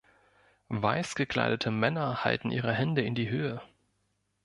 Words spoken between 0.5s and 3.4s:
Weiß gekleidete Männer halten ihre Hände in die